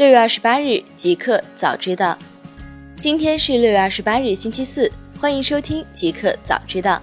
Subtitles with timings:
[0.00, 2.16] 六月二十八日，极客早知道。
[2.98, 4.90] 今天是六月二十八日，星期四，
[5.20, 7.02] 欢迎收听极客早知道。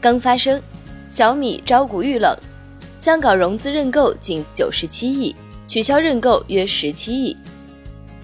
[0.00, 0.60] 刚发生，
[1.08, 2.36] 小米招股遇冷，
[2.98, 5.36] 香港融资认购近九十七亿，
[5.68, 7.36] 取消认购约十七亿。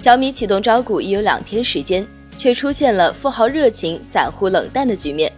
[0.01, 2.05] 小米启动招股已有两天时间，
[2.37, 5.33] 却出现了富豪热情、散户冷淡的局面。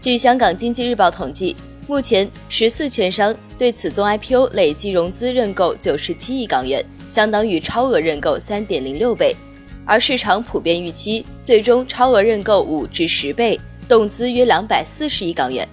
[0.00, 1.54] 据香港经济日报统计，
[1.86, 9.34] 目前十四券商对此宗 IPO 累计融资认购九十七亿港元，相当于超额认购三点零六倍，
[9.84, 15.68] 而市场普遍预期最终超额认购五至十倍，动资约两百四十亿港元。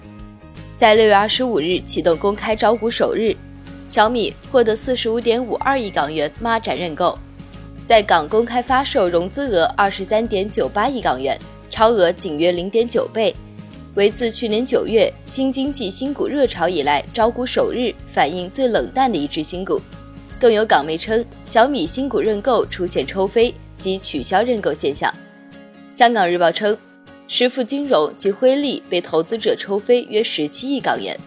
[0.76, 3.36] 在六月二十五日启动公开招股首日，
[3.86, 7.16] 小米获得四十五点五二亿港元孖展认购，
[7.86, 11.38] 在港公开发售融资额二十三点九八亿港元，
[11.70, 13.32] 超额仅约零点九倍。
[13.94, 19.80] 为自去年九月新经济新股热潮以来招股首日反应最冷淡的一只新股，
[20.40, 25.12] 更有港媒称小米新股认购出现抽飞及取消认购现象。
[25.90, 26.76] 香港日报称，
[27.26, 31.18] 时富金融及辉利被投资者抽飞约十七亿港元。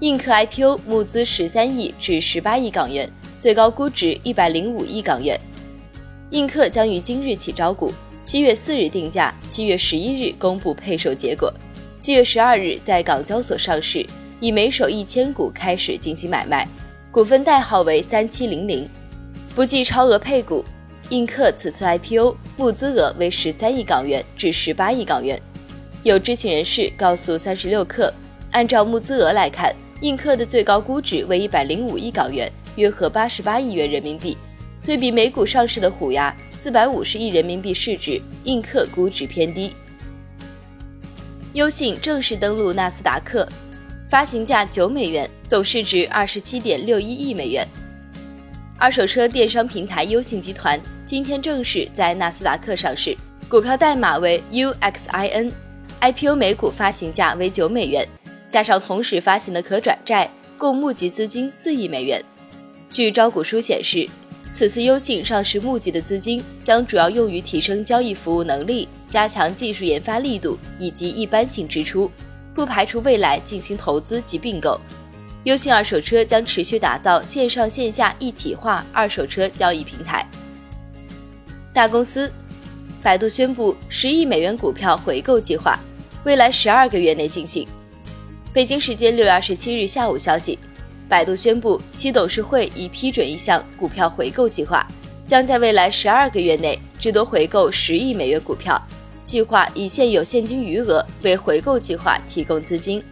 [0.00, 3.10] 映客 IPO 募资十三亿至十八亿港元，
[3.40, 5.40] 最高估值一百零五亿港元。
[6.30, 7.92] 映客将于今日起招股。
[8.22, 11.52] 七月四日定价，七月十一日公布配售结果，
[12.00, 14.04] 七月十二日在港交所上市，
[14.40, 16.66] 以每手一千股开始进行买卖，
[17.16, 18.86] 股份代号为三七零零，
[19.54, 20.62] 不计超额配股。
[21.08, 25.40] 映客此次 IPO 募资额为十三亿港元至十八亿港元。
[26.02, 28.12] 有知情人士告诉三十六氪，
[28.50, 34.36] 按照募资额来看，映客的最高估值为一百零五亿港元，约合八十八亿元人民币。
[34.84, 39.74] 对比美股上市的虎牙四百五十亿人民币市值，映客估值偏低。
[41.54, 43.48] 优信正式登陆纳斯达克，
[44.08, 47.66] 发行价九美元，总市值二十七点六一亿美元。
[48.78, 53.16] 二手车电商平台优信集团今天正式在纳斯达克上市，
[53.48, 58.06] 股票代码为 UXIN，IPO 每股发行价为九美元，
[58.48, 62.22] 加上同时发行的可转债，共募集资金四亿美元。
[62.92, 64.08] 据招股书显示。
[64.52, 72.10] 此次优信上市募集的资金将主要用于提升交易服务能力、加强技术研发力度以及一般性支出，
[72.56, 74.80] 不排除未来进行投资及并购。
[75.44, 80.26] 优信二手车将持续打造线上线下一体化二手车交易平台。
[81.72, 82.32] 大公司，
[83.02, 85.78] 百度宣布十亿美元股票回购计划，
[86.24, 87.68] 未来十二个月内进行。
[88.52, 90.58] 北京时间六月二十七日下午消息。
[91.08, 94.84] 百度宣布，其董事会已批准一项股票回购计划，
[95.24, 98.80] 将在未来十二个月内至多回购十亿美元股票。
[99.26, 103.02] 计划以现有现金余额为回购计划提供资金。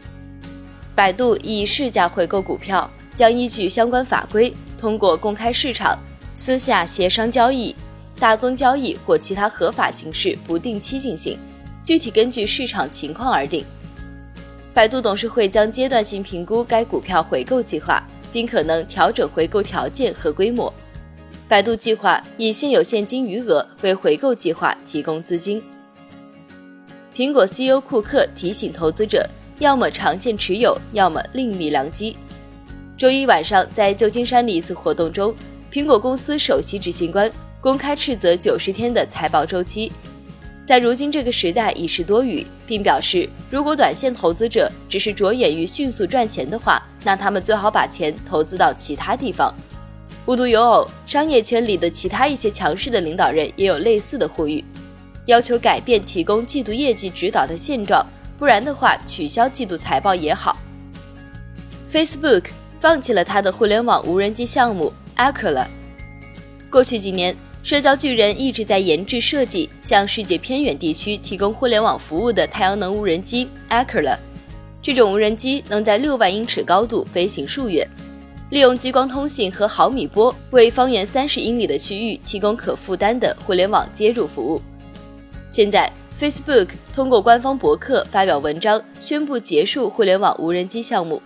[0.95, 5.99] 百度以市价回购股票，将依据相关法规，通过公开市场、
[6.33, 7.75] 私下协商交易、
[8.17, 11.37] 大宗交易或其他合法形式不定期进行，
[11.85, 13.65] 具体根据市场情况而定。
[14.73, 18.01] 百度董事会将阶段性评估该股票回购计划，
[18.33, 20.73] 并可能调整回购条件和规模。
[21.49, 25.61] 百度计划以现有现金余额为回购计划提供资金。
[27.15, 29.25] 苹果 CEO 库克提醒投资者，
[29.61, 32.17] 要么长线持有，要么另觅良机。
[32.99, 35.33] 周一晚上，在旧金山的一次活动中，
[35.73, 37.31] 苹果公司首席执行官
[37.61, 39.93] 公开斥责九十天的财报周期。
[40.65, 49.55] 在如今这个时代已是多余，并表示，如果短线投资者只是着眼于迅速赚钱的话，那他们最好把钱投资到其他地方。
[50.27, 54.65] 无独有偶，商业圈里的其他一些强势的领导人也有类似的呼吁，
[55.27, 58.05] 要求改变提供季度业绩指导的现状，
[58.39, 60.57] 不然的话取消季度财报也好。
[61.91, 62.47] Facebook
[62.81, 65.67] 放弃了它的互联网无人机项目 Aquila。
[66.71, 67.37] 过去几年。
[67.65, 74.19] 社交巨人一直在研制设计，向世界偏远地区提供互联网服务的太阳能无人机 Aquila。
[74.83, 77.89] 这种无人机能在六万英尺高度飞行数月，
[78.51, 84.61] 利用激光通信和毫米波为方圆三十英里的区域提供可负担的互联网接入服务。
[85.55, 91.23] 现在，Facebook 通过官方博客发表文章，宣布结束互联网无人机项目。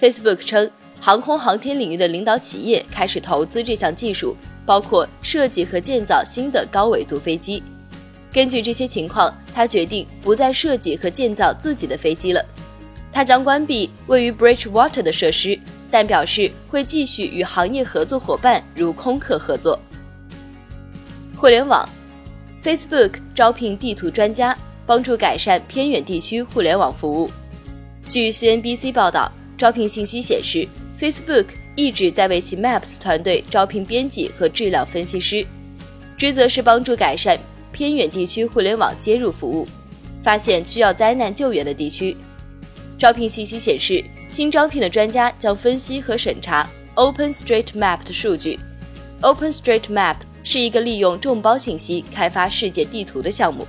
[0.00, 4.34] Facebook 称，航空航天领域的领导企业开始投资这项技术。
[4.64, 7.62] 包括设计和建造新的高纬度飞机。
[8.32, 12.42] 根据这些情况，他决定不再设计和建造自己的飞机了。
[13.12, 15.58] 他将关闭位于 Bridgewater 的设施，
[15.90, 19.78] 但表示会继续与行业合作伙伴如空客合作。
[21.36, 21.86] 互联网
[22.68, 24.54] ，Facebook 招聘地图专家，
[24.84, 27.30] 帮助改善偏远地区互联网服务。
[28.06, 30.68] 据 CNBC 报道，招聘信息显示
[31.00, 31.46] ，Facebook。
[31.74, 35.46] 一直在为其 Maps 团队招聘编辑和质量分析师，
[36.16, 37.38] 职责是帮助改善
[37.70, 39.64] 偏远地区互联网接入服务，
[40.20, 42.16] 发现需要灾难救援的地区。
[42.98, 48.58] 招聘信息显示，新招聘的专家将分析和审查 OpenStreetMap 的数据。
[49.22, 50.16] OpenStreetMap
[50.50, 53.66] 是一个利用众包信息开发世界地图的项目。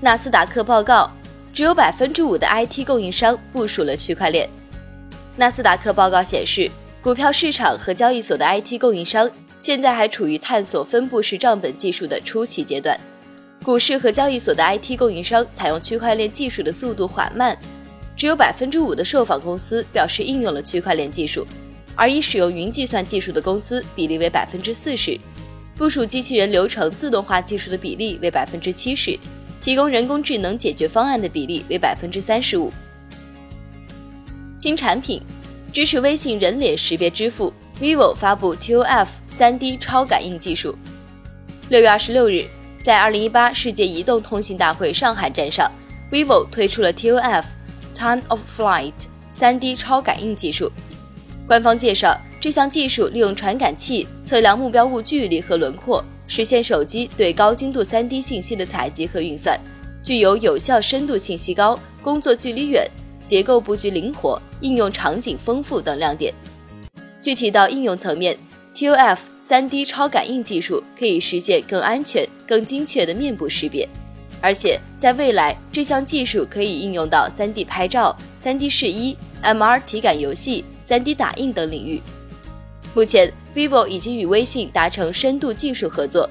[0.00, 1.10] 纳斯达克报告，
[1.52, 4.48] 只有百分之五的 IT 供应商部署了区块链。
[5.36, 6.70] 纳斯达克报告显示，
[7.02, 9.28] 股票市场和交易所的 IT 供应商
[9.58, 12.96] 现在还处于探索分布式账本技术的初期阶段。
[13.64, 17.58] 股市和交易所的 IT 供应商采用区块链技术的速度缓慢，
[18.16, 21.44] 只有百分之五的受访公司表示应用了区块链技术，
[21.94, 25.18] 而已使用云计算技术的公司比例为百分之四十，
[25.76, 29.18] 部署机器人流程自动化技术的比例为百分之七十，
[29.60, 32.72] 提供人工智能解决方案的比例为百分之三十五。
[34.58, 35.20] 新产品
[35.72, 40.76] 支持微信人脸识别支付，vivo 发布 TOF 3D 超感应技术。
[41.68, 42.44] 六月二十六日，
[42.82, 45.70] 在二零一八世界移动通信大会上海站上
[46.10, 47.44] ，vivo 推出了 TOF
[47.94, 48.92] Time of Flight
[49.34, 50.70] 3D 超感应技术。
[51.46, 59.58] 官方介绍，这项技术利用传感器测量目标物距离和轮廓，实现手机对高精度 3D 信息的采集和运算，
[60.02, 62.88] 具有有效深度信息高、工作距离远。
[63.24, 66.34] 结构布局灵活，应用场景丰富等亮点。
[67.22, 68.36] 具体到应用层面
[68.74, 69.16] ，TOF
[69.46, 73.88] 3D 超感应技术可以实现更安全、更精确的面部识别，
[74.40, 82.02] 而且在未来，这项技术可以应用到 3D 拍照、3D 试衣、MR 体感游戏、3D 打印等领域。
[82.92, 86.28] 目前，vivo 已经与微信达成深度技术合作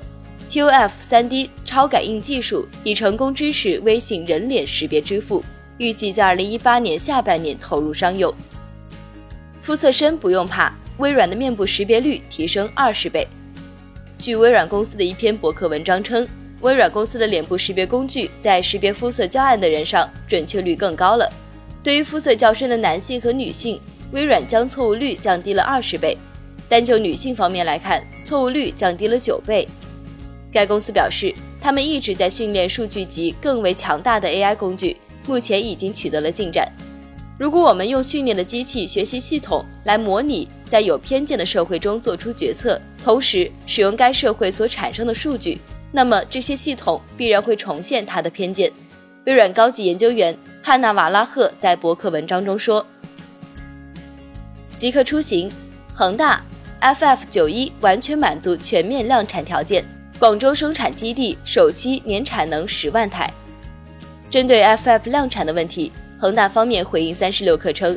[0.51, 5.43] ，TOF 3D 超感应技术已成功支持微信人脸识别支付。
[5.79, 8.31] 预计在二零一八年下半年投入商用。
[9.63, 13.27] 肤色深不用怕，微软的面部识别率提升二十倍。
[14.19, 16.27] 据微软公司的一篇博客文章称，
[16.59, 21.27] 微软公司的脸部识别工具在识别肤色较暗的人上准确率更高了。
[21.81, 23.81] 对于肤色较深的男性和女性，
[24.11, 26.17] 微软将错误率降低了二十倍。
[26.69, 29.67] 单就女性方面来看，错误率降低了九倍。
[30.51, 34.97] 该公司表示，他们一直在训练数据集更为强大的 AI 工具。
[35.27, 36.67] 目前已经取得了进展。
[37.37, 45.59] 如果我们用训练的机器学习系统来模拟在有偏见的社会中做出决策，同时使用该社会所产生的数据，
[45.91, 48.71] 那么这些系统必然会重现它的偏见。
[49.25, 52.85] 微软高级研究员汉娜瓦拉赫在博客文章中说
[54.81, 55.47] ：“即刻出行，
[55.93, 56.43] 恒大
[56.81, 59.85] FF 九一完全满足全面量产条件，
[60.17, 63.31] 广州生产基地首期年产能十万台。”
[64.31, 67.95] 针对 FF 量产的问题，恒大方面回应三十六氪称，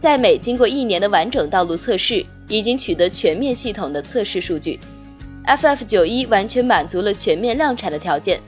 [0.00, 4.80] 在美经过一年的完整道路测试，已经取得全面系统的测试数据
[5.46, 8.40] ，FF 九一完全满足了全面量产的条件。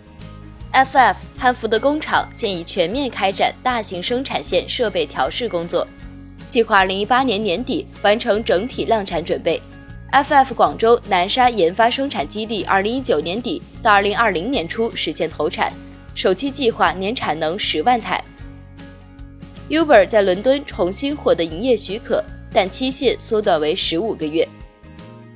[0.72, 5.86] FF 汉服的工厂现已全面开展大型生产线设备调试工作，
[6.48, 9.60] 计划二零一八年年底完成整体量产准备。
[10.12, 15.72] FF 广州南沙研发生产基地二零一九年底到二零二零年初实现投产。
[16.14, 18.22] 首期计划年产能十万台。
[19.68, 24.46] Uber 在伦敦重新获得营业许可，但期限缩短为十五个月。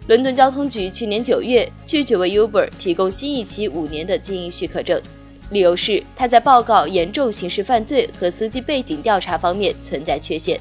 [0.07, 5.03] 伦敦交通局去年九月拒绝为 Uber 提供新一期五年的经营许可证，
[5.51, 10.61] 理由是他在报告严重刑事犯罪和司机背景调查方面存在缺陷。